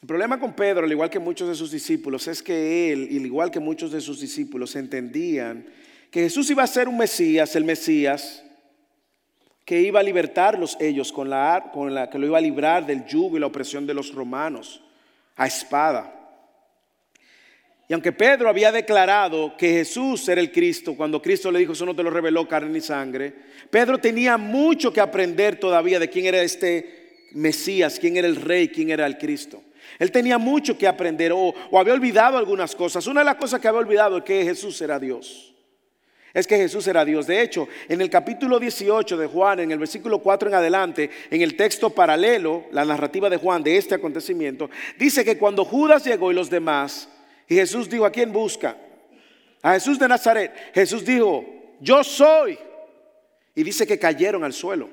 [0.00, 3.26] El problema con Pedro, al igual que muchos de sus discípulos, es que él, al
[3.26, 5.66] igual que muchos de sus discípulos, entendían
[6.10, 8.45] que Jesús iba a ser un Mesías, el Mesías,
[9.66, 13.04] que iba a libertarlos ellos con la, con la que lo iba a librar del
[13.04, 14.80] yugo y la opresión de los romanos
[15.34, 16.12] a espada.
[17.88, 21.84] Y aunque Pedro había declarado que Jesús era el Cristo, cuando Cristo le dijo, eso
[21.84, 23.34] no te lo reveló carne ni sangre,
[23.68, 28.68] Pedro tenía mucho que aprender todavía de quién era este Mesías, quién era el Rey,
[28.68, 29.64] quién era el Cristo.
[29.98, 33.04] Él tenía mucho que aprender o, o había olvidado algunas cosas.
[33.08, 35.55] Una de las cosas que había olvidado es que Jesús era Dios.
[36.36, 37.26] Es que Jesús era Dios.
[37.26, 41.40] De hecho, en el capítulo 18 de Juan, en el versículo 4 en adelante, en
[41.40, 44.68] el texto paralelo, la narrativa de Juan de este acontecimiento,
[44.98, 47.08] dice que cuando Judas llegó y los demás,
[47.48, 48.76] y Jesús dijo, ¿a quién busca?
[49.62, 50.52] A Jesús de Nazaret.
[50.74, 51.42] Jesús dijo,
[51.80, 52.58] yo soy.
[53.54, 54.90] Y dice que cayeron al suelo.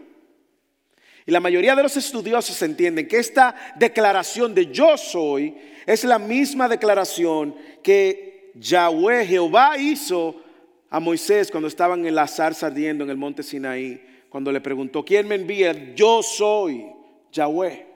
[1.26, 6.20] Y la mayoría de los estudiosos entienden que esta declaración de yo soy es la
[6.20, 7.54] misma declaración
[7.84, 10.42] que Yahweh Jehová hizo
[10.94, 15.04] a Moisés cuando estaban en la zarza ardiendo en el monte Sinaí, cuando le preguntó,
[15.04, 15.96] ¿quién me envía?
[15.96, 16.86] Yo soy
[17.32, 17.88] Yahweh.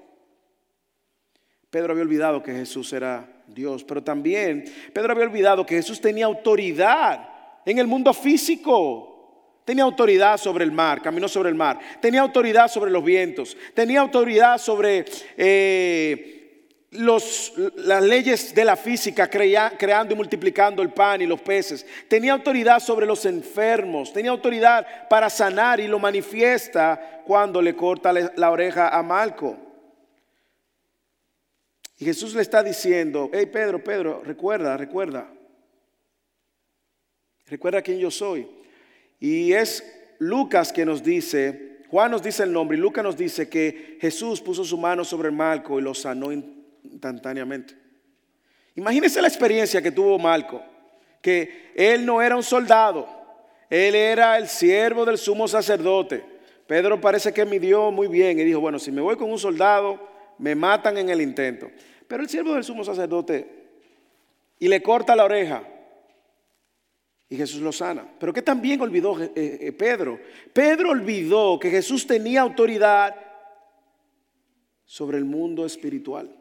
[1.69, 6.25] Pedro había olvidado que Jesús era Dios, pero también Pedro había olvidado que Jesús tenía
[6.25, 7.29] autoridad
[7.67, 9.61] en el mundo físico.
[9.63, 11.77] Tenía autoridad sobre el mar, caminó sobre el mar.
[12.01, 13.55] Tenía autoridad sobre los vientos.
[13.75, 15.05] Tenía autoridad sobre
[15.37, 16.36] eh,
[16.91, 21.85] las leyes de la física, creando y multiplicando el pan y los peces.
[22.07, 24.13] Tenía autoridad sobre los enfermos.
[24.13, 29.57] Tenía autoridad para sanar y lo manifiesta cuando le corta la oreja a Malco.
[31.99, 35.27] Y Jesús le está diciendo, hey Pedro, Pedro, recuerda, recuerda.
[37.47, 38.47] Recuerda quién yo soy.
[39.19, 39.83] Y es
[40.19, 44.41] Lucas que nos dice, Juan nos dice el nombre y Lucas nos dice que Jesús
[44.41, 46.31] puso su mano sobre Malco y lo sanó
[46.91, 47.75] instantáneamente.
[48.75, 50.61] Imagínense la experiencia que tuvo Malco,
[51.21, 53.07] que él no era un soldado,
[53.69, 56.23] él era el siervo del sumo sacerdote.
[56.67, 59.99] Pedro parece que midió muy bien y dijo, bueno, si me voy con un soldado,
[60.37, 61.71] me matan en el intento.
[62.07, 63.67] Pero el siervo del sumo sacerdote
[64.59, 65.63] y le corta la oreja.
[67.29, 68.07] Y Jesús lo sana.
[68.19, 70.19] Pero ¿qué también olvidó eh, eh, Pedro?
[70.53, 73.15] Pedro olvidó que Jesús tenía autoridad
[74.85, 76.33] sobre el mundo espiritual,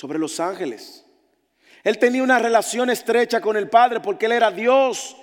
[0.00, 1.04] sobre los ángeles.
[1.84, 5.14] Él tenía una relación estrecha con el Padre porque Él era Dios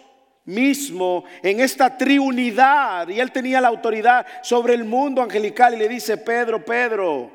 [0.46, 5.90] mismo en esta triunidad y Él tenía la autoridad sobre el mundo angelical y le
[5.90, 7.32] dice, Pedro, Pedro,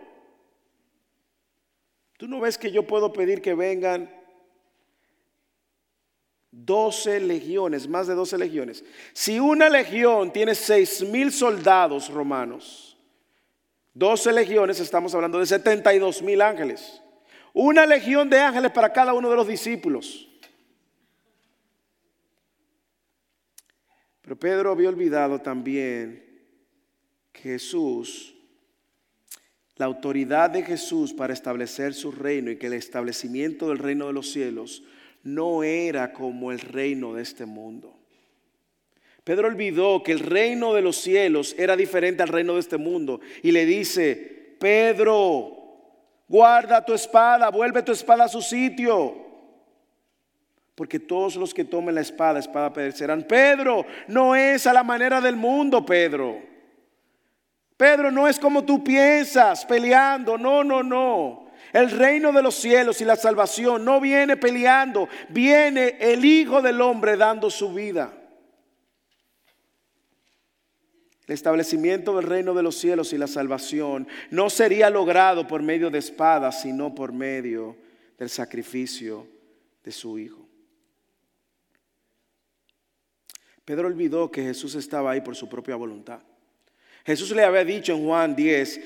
[2.17, 4.09] ¿tú no ves que yo puedo pedir que vengan
[6.53, 8.85] 12 legiones, más de 12 legiones.
[9.15, 12.97] Si una legión tiene 6 mil soldados romanos,
[13.95, 17.02] 12 legiones, estamos hablando de 72 mil ángeles.
[17.53, 20.29] Una legión de ángeles para cada uno de los discípulos.
[24.23, 26.25] Pero Pedro había olvidado también
[27.33, 28.35] que Jesús,
[29.77, 34.13] la autoridad de Jesús para establecer su reino y que el establecimiento del reino de
[34.13, 34.85] los cielos
[35.25, 37.99] no era como el reino de este mundo.
[39.25, 43.21] Pedro olvidó que el reino de los cielos era diferente al reino de este mundo
[43.43, 45.62] y le dice, Pedro,
[46.33, 49.15] guarda tu espada, vuelve tu espada a su sitio.
[50.75, 53.25] Porque todos los que tomen la espada, espada perecerán.
[53.25, 56.41] Pedro, no es a la manera del mundo, Pedro.
[57.77, 60.39] Pedro, no es como tú piensas, peleando.
[60.39, 61.49] No, no, no.
[61.71, 66.81] El reino de los cielos y la salvación no viene peleando, viene el Hijo del
[66.81, 68.11] Hombre dando su vida.
[71.22, 75.91] El establecimiento del reino de los cielos y la salvación no sería logrado por medio
[75.91, 77.77] de espadas, sino por medio
[78.19, 79.27] del sacrificio
[79.83, 80.47] de su Hijo.
[83.65, 86.21] Pedro olvidó que Jesús estaba ahí por su propia voluntad.
[87.05, 88.81] Jesús le había dicho en Juan 10,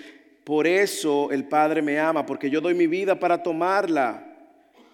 [0.45, 4.23] por eso el Padre me ama, porque yo doy mi vida para tomarla.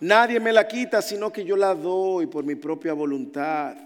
[0.00, 3.76] Nadie me la quita, sino que yo la doy por mi propia voluntad.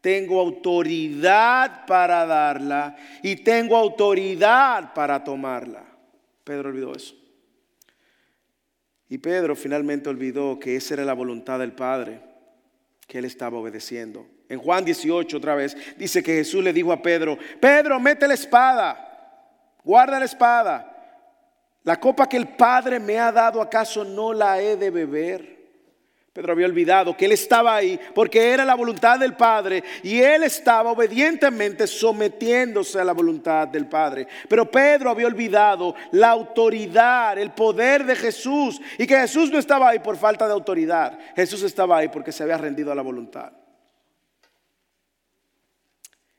[0.00, 5.84] Tengo autoridad para darla y tengo autoridad para tomarla.
[6.42, 7.14] Pedro olvidó eso.
[9.08, 12.20] Y Pedro finalmente olvidó que esa era la voluntad del Padre,
[13.06, 14.26] que él estaba obedeciendo.
[14.48, 18.34] En Juan 18 otra vez dice que Jesús le dijo a Pedro, Pedro, mete la
[18.34, 20.86] espada, guarda la espada.
[21.82, 25.59] La copa que el Padre me ha dado, ¿acaso no la he de beber?
[26.32, 30.44] Pedro había olvidado que él estaba ahí porque era la voluntad del Padre y él
[30.44, 34.28] estaba obedientemente sometiéndose a la voluntad del Padre.
[34.48, 39.88] Pero Pedro había olvidado la autoridad, el poder de Jesús y que Jesús no estaba
[39.88, 41.18] ahí por falta de autoridad.
[41.34, 43.52] Jesús estaba ahí porque se había rendido a la voluntad.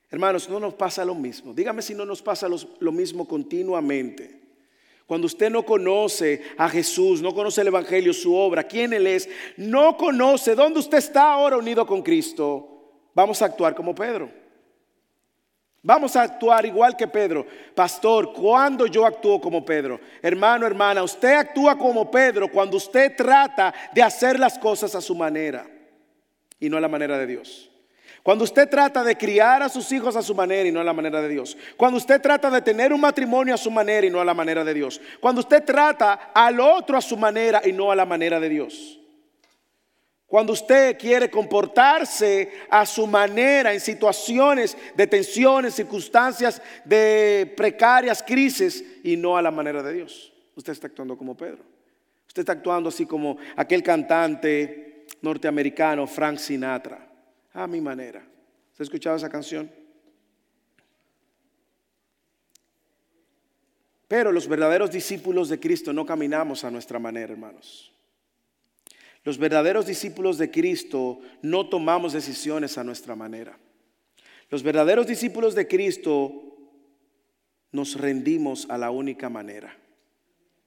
[0.10, 1.54] Hermanos, no nos pasa lo mismo.
[1.54, 4.40] Dígame si no nos pasa lo mismo continuamente.
[5.12, 9.28] Cuando usted no conoce a Jesús, no conoce el Evangelio, su obra, quién Él es,
[9.58, 14.32] no conoce dónde usted está ahora unido con Cristo, vamos a actuar como Pedro.
[15.82, 17.45] Vamos a actuar igual que Pedro.
[17.76, 20.00] Pastor, ¿cuándo yo actúo como Pedro?
[20.21, 25.13] Hermano, hermana, usted actúa como Pedro cuando usted trata de hacer las cosas a su
[25.13, 25.69] manera
[26.58, 27.70] y no a la manera de Dios.
[28.23, 30.93] Cuando usted trata de criar a sus hijos a su manera y no a la
[30.93, 31.57] manera de Dios.
[31.75, 34.63] Cuando usted trata de tener un matrimonio a su manera y no a la manera
[34.63, 35.01] de Dios.
[35.19, 38.99] Cuando usted trata al otro a su manera y no a la manera de Dios.
[40.27, 48.86] Cuando usted quiere comportarse a su manera en situaciones de tensiones, circunstancias de precarias, crisis
[49.03, 50.31] y no a la manera de Dios.
[50.55, 51.63] Usted está actuando como Pedro.
[52.27, 57.11] Usted está actuando así como aquel cantante norteamericano Frank Sinatra
[57.54, 58.26] a mi manera.
[58.74, 59.72] ¿Se ha escuchado esa canción?
[64.08, 67.94] Pero los verdaderos discípulos de Cristo no caminamos a nuestra manera, hermanos.
[69.24, 73.58] Los verdaderos discípulos de Cristo no tomamos decisiones a nuestra manera.
[74.50, 76.52] Los verdaderos discípulos de Cristo
[77.72, 79.78] nos rendimos a la única manera.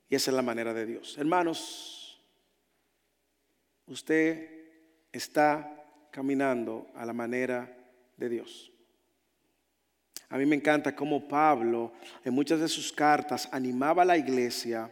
[0.08, 1.18] Y esa es la manera de Dios.
[1.18, 2.24] Hermanos,
[3.86, 4.48] usted
[5.12, 5.83] está
[6.14, 7.76] caminando a la manera
[8.16, 8.70] de Dios.
[10.28, 11.92] A mí me encanta cómo Pablo
[12.24, 14.88] en muchas de sus cartas animaba a la iglesia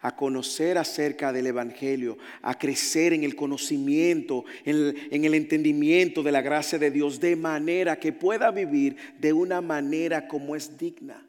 [0.00, 6.40] a conocer acerca del Evangelio, a crecer en el conocimiento, en el, entendimiento de la
[6.40, 11.26] gracia de Dios, de manera que pueda vivir de una manera como es digna.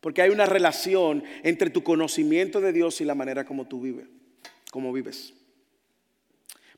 [0.00, 4.08] Porque hay una relación entre tu conocimiento de Dios y la manera como tú vives,
[4.72, 5.35] como vives.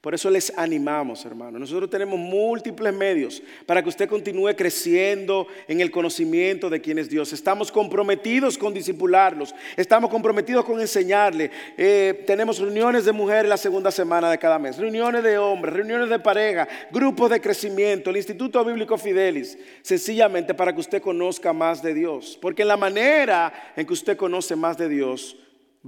[0.00, 1.58] Por eso les animamos, hermano.
[1.58, 7.08] Nosotros tenemos múltiples medios para que usted continúe creciendo en el conocimiento de quién es
[7.08, 7.32] Dios.
[7.32, 9.52] Estamos comprometidos con disipularlos.
[9.76, 11.50] Estamos comprometidos con enseñarle.
[11.76, 16.08] Eh, tenemos reuniones de mujeres la segunda semana de cada mes, reuniones de hombres, reuniones
[16.08, 21.82] de pareja, grupos de crecimiento, el Instituto Bíblico Fidelis, sencillamente para que usted conozca más
[21.82, 22.38] de Dios.
[22.40, 25.36] Porque la manera en que usted conoce más de Dios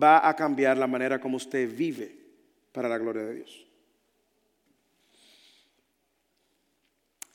[0.00, 2.16] va a cambiar la manera como usted vive
[2.72, 3.69] para la gloria de Dios.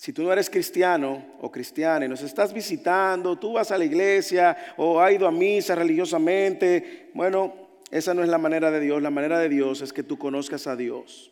[0.05, 3.85] Si tú no eres cristiano o cristiana y nos estás visitando, tú vas a la
[3.85, 7.55] iglesia o has ido a misa religiosamente, bueno,
[7.89, 9.01] esa no es la manera de Dios.
[9.01, 11.31] La manera de Dios es que tú conozcas a Dios.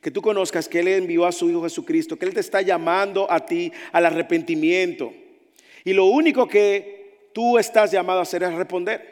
[0.00, 3.30] Que tú conozcas que Él envió a su Hijo Jesucristo, que Él te está llamando
[3.30, 5.12] a ti al arrepentimiento.
[5.84, 9.02] Y lo único que tú estás llamado a hacer es responder.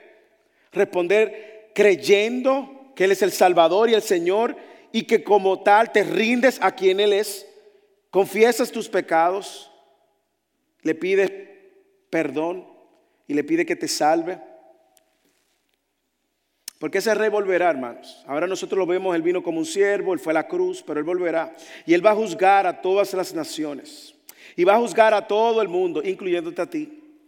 [0.72, 4.56] Responder creyendo que Él es el Salvador y el Señor
[4.90, 7.45] y que como tal te rindes a quien Él es
[8.16, 9.70] confiesas tus pecados,
[10.80, 11.30] le pides
[12.08, 12.66] perdón
[13.28, 14.40] y le pide que te salve.
[16.78, 18.24] Porque ese rey volverá, hermanos.
[18.26, 20.98] Ahora nosotros lo vemos, él vino como un siervo, él fue a la cruz, pero
[20.98, 21.54] él volverá.
[21.84, 24.14] Y él va a juzgar a todas las naciones.
[24.56, 27.20] Y va a juzgar a todo el mundo, incluyéndote a ti,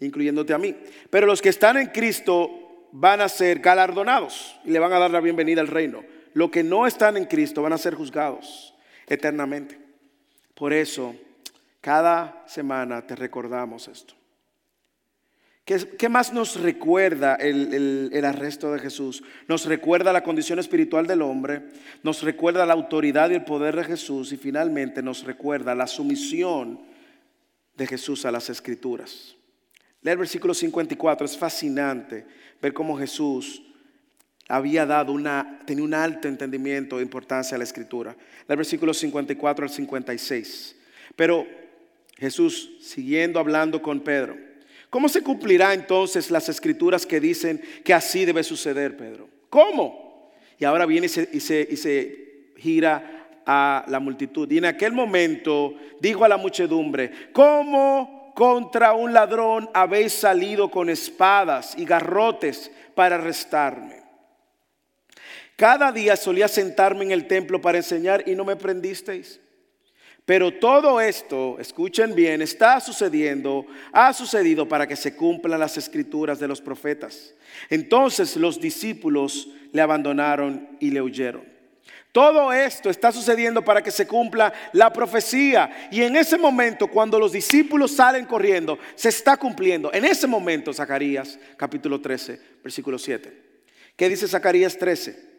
[0.00, 0.74] incluyéndote a mí.
[1.08, 5.12] Pero los que están en Cristo van a ser galardonados y le van a dar
[5.12, 6.02] la bienvenida al reino.
[6.34, 8.74] Los que no están en Cristo van a ser juzgados
[9.06, 9.81] eternamente.
[10.62, 11.16] Por eso,
[11.80, 14.14] cada semana te recordamos esto.
[15.64, 19.24] ¿Qué, más nos recuerda el, el, arresto de Jesús?
[19.48, 21.64] Nos recuerda la condición espiritual del hombre,
[22.04, 26.80] nos recuerda la autoridad y el poder de Jesús y finalmente nos recuerda la sumisión
[27.76, 29.34] de Jesús a las escrituras.
[30.00, 32.24] Leer el versículo 54, es fascinante
[32.60, 33.64] ver cómo Jesús
[34.48, 38.16] había dado una, tenía un alto entendimiento de importancia a la escritura.
[38.46, 40.76] Del versículo 54 al 56.
[41.16, 41.46] Pero
[42.18, 44.36] Jesús, siguiendo hablando con Pedro,
[44.90, 49.28] ¿cómo se cumplirá entonces las escrituras que dicen que así debe suceder, Pedro?
[49.48, 50.32] ¿Cómo?
[50.58, 54.50] Y ahora viene y se, y se gira a la multitud.
[54.50, 60.88] Y en aquel momento dijo a la muchedumbre, ¿cómo contra un ladrón habéis salido con
[60.88, 64.01] espadas y garrotes para arrestarme?
[65.56, 69.40] Cada día solía sentarme en el templo para enseñar y no me prendisteis.
[70.24, 76.38] Pero todo esto, escuchen bien, está sucediendo, ha sucedido para que se cumplan las escrituras
[76.38, 77.34] de los profetas.
[77.68, 81.50] Entonces los discípulos le abandonaron y le huyeron.
[82.12, 85.88] Todo esto está sucediendo para que se cumpla la profecía.
[85.90, 89.90] Y en ese momento, cuando los discípulos salen corriendo, se está cumpliendo.
[89.92, 93.32] En ese momento, Zacarías capítulo 13, versículo 7.
[93.96, 95.31] ¿Qué dice Zacarías 13?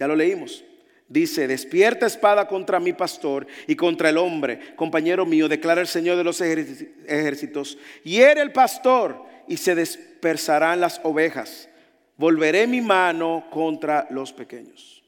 [0.00, 0.64] Ya lo leímos.
[1.06, 6.16] Dice, despierta espada contra mi pastor y contra el hombre, compañero mío, declara el Señor
[6.16, 11.68] de los ejércitos, hiere el pastor y se dispersarán las ovejas.
[12.16, 15.02] Volveré mi mano contra los pequeños.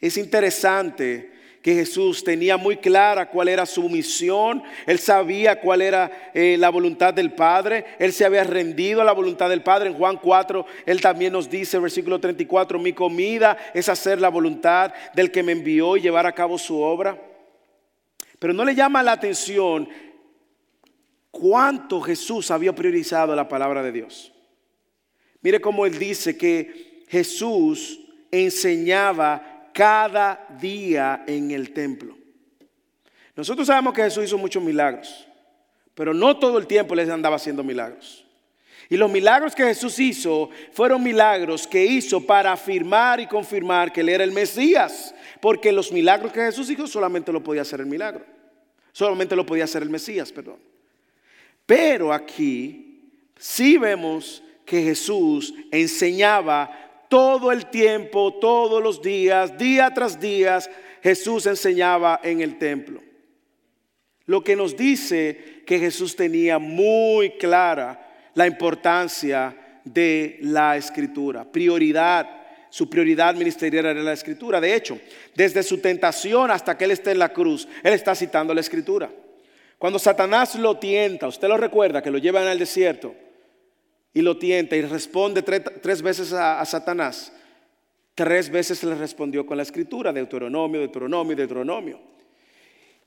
[0.00, 6.30] Es interesante que Jesús tenía muy clara cuál era su misión, él sabía cuál era
[6.34, 9.90] eh, la voluntad del Padre, él se había rendido a la voluntad del Padre.
[9.90, 14.92] En Juan 4, él también nos dice, versículo 34, mi comida es hacer la voluntad
[15.14, 17.20] del que me envió y llevar a cabo su obra.
[18.38, 19.88] Pero no le llama la atención
[21.30, 24.32] cuánto Jesús había priorizado la palabra de Dios.
[25.40, 28.00] Mire cómo él dice que Jesús
[28.30, 29.47] enseñaba
[29.78, 32.18] cada día en el templo.
[33.36, 35.28] Nosotros sabemos que Jesús hizo muchos milagros,
[35.94, 38.26] pero no todo el tiempo les andaba haciendo milagros.
[38.88, 44.00] Y los milagros que Jesús hizo fueron milagros que hizo para afirmar y confirmar que
[44.00, 45.14] Él era el Mesías.
[45.40, 48.24] Porque los milagros que Jesús hizo solamente lo podía hacer el milagro.
[48.90, 50.58] Solamente lo podía hacer el Mesías, perdón.
[51.66, 60.20] Pero aquí sí vemos que Jesús enseñaba todo el tiempo, todos los días, día tras
[60.20, 60.58] día,
[61.02, 63.00] Jesús enseñaba en el templo.
[64.26, 72.28] Lo que nos dice que Jesús tenía muy clara la importancia de la escritura, prioridad.
[72.70, 74.60] Su prioridad ministerial era la escritura.
[74.60, 74.98] De hecho,
[75.34, 79.10] desde su tentación hasta que Él esté en la cruz, Él está citando la escritura.
[79.78, 83.14] Cuando Satanás lo tienta, usted lo recuerda, que lo llevan al desierto,
[84.14, 87.32] y lo tienta y responde tres, veces a, Satanás,
[88.14, 92.00] tres veces le respondió con la escritura, Deuteronomio, Deuteronomio, Deuteronomio.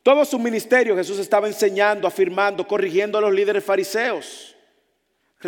[0.03, 4.55] Todo su ministerio Jesús estaba enseñando, afirmando, corrigiendo a los líderes fariseos,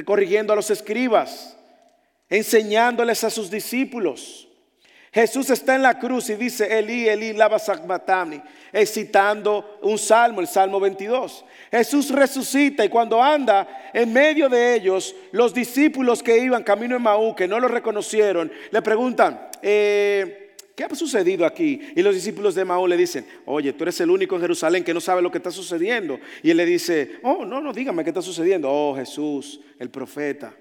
[0.05, 1.57] corrigiendo a los escribas,
[2.29, 4.47] enseñándoles a sus discípulos.
[5.11, 8.41] Jesús está en la cruz y dice, Eli, Eli, lava sabachthani,
[8.85, 11.45] citando un salmo, el Salmo 22.
[11.73, 17.01] Jesús resucita y cuando anda en medio de ellos, los discípulos que iban camino en
[17.01, 21.81] Maú, que no lo reconocieron, le preguntan, eh, ¿qué ha sucedido aquí?
[21.95, 24.93] Y los discípulos de Maú le dicen, oye, tú eres el único en Jerusalén que
[24.93, 26.19] no sabe lo que está sucediendo.
[26.43, 28.69] Y él le dice, oh, no, no, dígame qué está sucediendo.
[28.71, 30.53] Oh, Jesús, el profeta.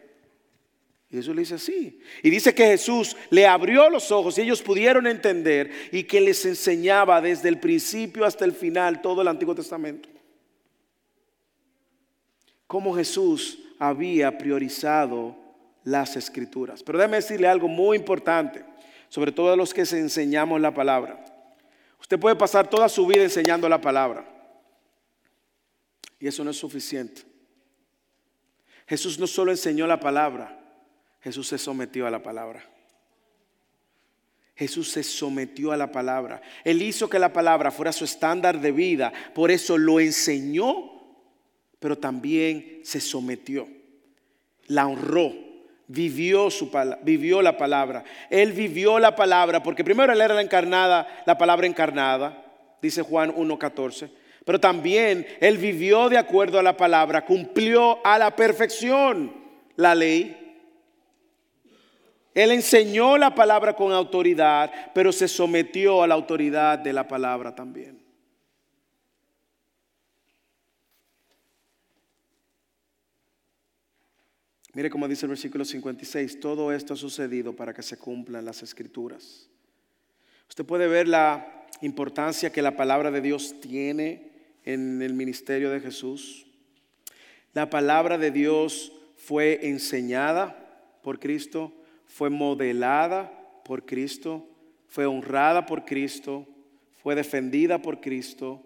[1.11, 2.01] Y Jesús le dice así.
[2.23, 6.47] Y dice que Jesús le abrió los ojos y ellos pudieron entender y que les
[6.47, 10.09] enseñaba desde el principio hasta el final todo el Antiguo Testamento.
[12.73, 15.37] Cómo Jesús había priorizado
[15.85, 16.83] las escrituras.
[16.83, 18.65] Pero déjeme decirle algo muy importante,
[19.11, 21.23] sobre todo a los que se enseñamos la palabra.
[22.01, 24.27] Usted puede pasar toda su vida enseñando la palabra.
[26.19, 27.21] Y eso no es suficiente.
[28.87, 30.59] Jesús no solo enseñó la palabra,
[31.21, 32.65] Jesús se sometió a la palabra.
[34.55, 36.41] Jesús se sometió a la palabra.
[36.65, 39.13] Él hizo que la palabra fuera su estándar de vida.
[39.35, 40.92] Por eso lo enseñó,
[41.83, 43.69] pero también se sometió.
[44.69, 45.33] La honró.
[45.89, 46.71] Vivió, su,
[47.03, 48.03] vivió la palabra.
[48.31, 52.43] Él vivió la palabra porque primero él era la encarnada, la palabra encarnada,
[52.81, 54.09] dice Juan 1.14.
[54.47, 59.35] Pero también él vivió de acuerdo a la palabra, cumplió a la perfección
[59.77, 60.43] la ley
[62.35, 67.55] él enseñó la palabra con autoridad, pero se sometió a la autoridad de la palabra
[67.55, 68.02] también.
[74.75, 78.63] Mire cómo dice el versículo 56, todo esto ha sucedido para que se cumplan las
[78.63, 79.49] escrituras.
[80.49, 84.31] Usted puede ver la importancia que la palabra de Dios tiene
[84.65, 86.47] en el ministerio de Jesús.
[87.53, 90.57] La palabra de Dios fue enseñada
[91.03, 91.73] por Cristo,
[92.07, 93.31] fue modelada
[93.65, 94.49] por Cristo,
[94.89, 96.47] fue honrada por Cristo,
[97.03, 98.63] fue defendida por Cristo,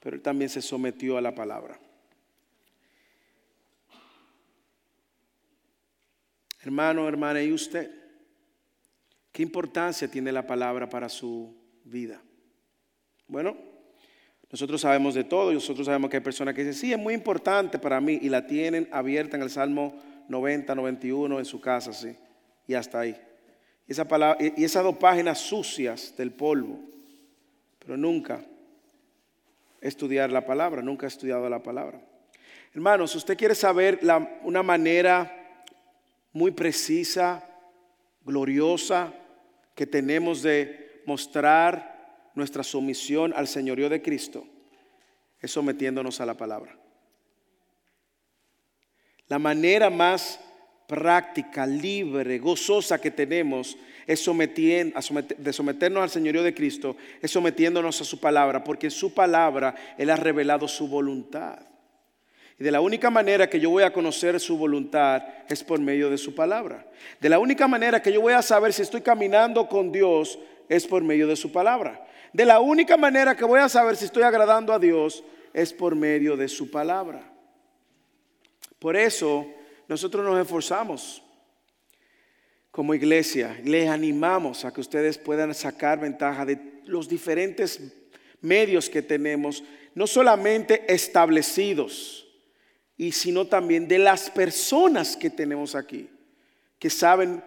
[0.00, 1.78] pero él también se sometió a la palabra.
[6.66, 7.88] Hermano, hermana, ¿y usted?
[9.30, 11.54] ¿Qué importancia tiene la palabra para su
[11.84, 12.20] vida?
[13.28, 13.56] Bueno,
[14.50, 17.14] nosotros sabemos de todo y nosotros sabemos que hay personas que dicen, sí, es muy
[17.14, 19.94] importante para mí y la tienen abierta en el Salmo
[20.28, 22.16] 90, 91 en su casa, sí
[22.66, 23.16] y hasta ahí.
[23.86, 26.80] esa palabra, y esas dos páginas sucias del polvo,
[27.78, 28.44] pero nunca
[29.80, 32.00] estudiar la palabra, nunca he estudiado la palabra.
[32.74, 34.00] Hermanos, usted quiere saber
[34.42, 35.35] una manera
[36.36, 37.42] muy precisa,
[38.22, 39.10] gloriosa,
[39.74, 44.46] que tenemos de mostrar nuestra sumisión al señorío de Cristo,
[45.40, 46.76] es sometiéndonos a la palabra.
[49.28, 50.38] La manera más
[50.86, 58.04] práctica, libre, gozosa que tenemos es de someternos al señorío de Cristo, es sometiéndonos a
[58.04, 61.75] su palabra, porque en su palabra Él ha revelado su voluntad.
[62.58, 66.08] Y de la única manera que yo voy a conocer su voluntad es por medio
[66.08, 66.86] de su palabra.
[67.20, 70.38] De la única manera que yo voy a saber si estoy caminando con Dios
[70.68, 72.06] es por medio de su palabra.
[72.32, 75.94] De la única manera que voy a saber si estoy agradando a Dios es por
[75.94, 77.22] medio de su palabra.
[78.78, 79.46] Por eso
[79.88, 81.22] nosotros nos esforzamos
[82.70, 87.80] como iglesia, les animamos a que ustedes puedan sacar ventaja de los diferentes
[88.42, 92.25] medios que tenemos, no solamente establecidos,
[92.96, 96.08] y sino también de las personas que tenemos aquí,
[96.78, 97.42] que saben,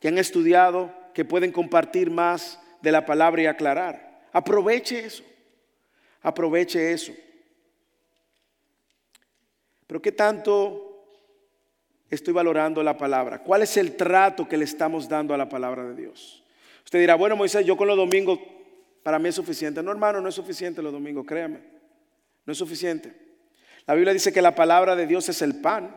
[0.00, 4.28] que han estudiado, que pueden compartir más de la palabra y aclarar.
[4.32, 5.24] Aproveche eso,
[6.22, 7.12] aproveche eso.
[9.86, 11.04] Pero ¿qué tanto
[12.08, 13.42] estoy valorando la palabra?
[13.42, 16.42] ¿Cuál es el trato que le estamos dando a la palabra de Dios?
[16.84, 18.38] Usted dirá, bueno, Moisés, yo con los domingos,
[19.02, 19.82] para mí es suficiente.
[19.82, 21.60] No, hermano, no es suficiente los domingos, créame.
[22.46, 23.21] No es suficiente.
[23.86, 25.94] La Biblia dice que la palabra de Dios es el pan.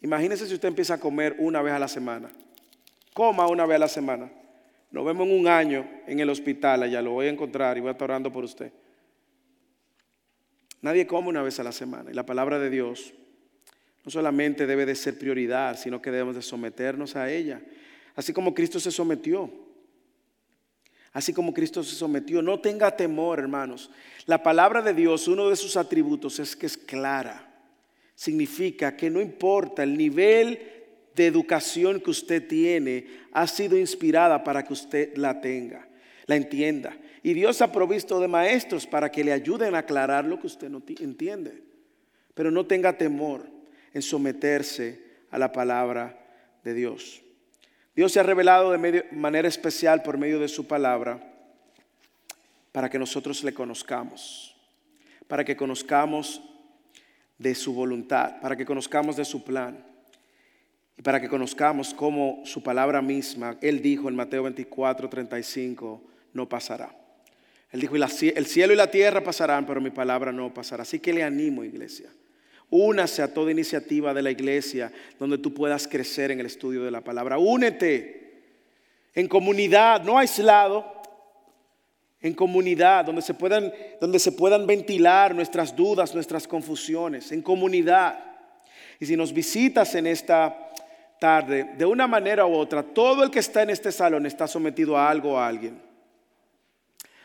[0.00, 2.30] Imagínese si usted empieza a comer una vez a la semana.
[3.12, 4.30] Coma una vez a la semana.
[4.90, 7.88] Nos vemos en un año en el hospital, allá lo voy a encontrar y voy
[7.88, 8.72] a estar orando por usted.
[10.80, 12.10] Nadie come una vez a la semana.
[12.10, 13.12] Y la palabra de Dios
[14.04, 17.60] no solamente debe de ser prioridad, sino que debemos de someternos a ella.
[18.14, 19.50] Así como Cristo se sometió.
[21.18, 22.42] Así como Cristo se sometió.
[22.42, 23.90] No tenga temor, hermanos.
[24.26, 27.44] La palabra de Dios, uno de sus atributos es que es clara.
[28.14, 30.60] Significa que no importa el nivel
[31.16, 35.88] de educación que usted tiene, ha sido inspirada para que usted la tenga,
[36.26, 36.96] la entienda.
[37.24, 40.68] Y Dios ha provisto de maestros para que le ayuden a aclarar lo que usted
[40.68, 41.64] no entiende.
[42.32, 43.44] Pero no tenga temor
[43.92, 45.02] en someterse
[45.32, 46.16] a la palabra
[46.62, 47.22] de Dios.
[47.98, 51.18] Dios se ha revelado de manera especial por medio de su palabra
[52.70, 54.54] para que nosotros le conozcamos,
[55.26, 56.40] para que conozcamos
[57.38, 59.84] de su voluntad, para que conozcamos de su plan
[60.96, 66.00] y para que conozcamos cómo su palabra misma, Él dijo en Mateo 24, 35,
[66.34, 66.96] no pasará.
[67.72, 70.84] Él dijo, el cielo y la tierra pasarán, pero mi palabra no pasará.
[70.84, 72.08] Así que le animo, iglesia
[72.70, 76.90] Únase a toda iniciativa de la iglesia donde tú puedas crecer en el estudio de
[76.90, 77.38] la palabra.
[77.38, 78.18] Únete
[79.14, 80.98] en comunidad, no aislado,
[82.20, 88.18] en comunidad, donde se puedan, donde se puedan ventilar nuestras dudas, nuestras confusiones, en comunidad.
[89.00, 90.70] Y si nos visitas en esta
[91.20, 94.96] tarde, de una manera u otra, todo el que está en este salón está sometido
[94.96, 95.80] a algo o a alguien.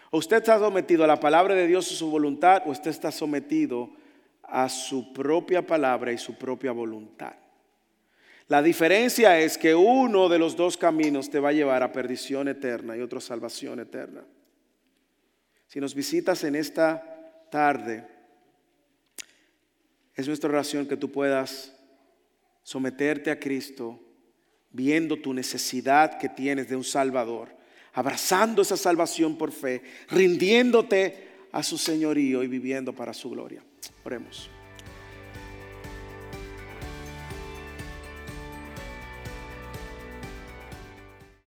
[0.09, 3.11] O usted está sometido a la palabra de Dios y su voluntad, o usted está
[3.11, 3.89] sometido
[4.55, 7.33] a su propia palabra y su propia voluntad.
[8.47, 12.47] La diferencia es que uno de los dos caminos te va a llevar a perdición
[12.47, 14.23] eterna y otro a salvación eterna.
[15.67, 18.05] Si nos visitas en esta tarde,
[20.13, 21.73] es nuestra oración que tú puedas
[22.61, 23.99] someterte a Cristo
[24.69, 27.49] viendo tu necesidad que tienes de un Salvador,
[27.93, 29.81] abrazando esa salvación por fe,
[30.11, 33.63] rindiéndote a su señorío y viviendo para su gloria.
[34.03, 34.49] Oremos.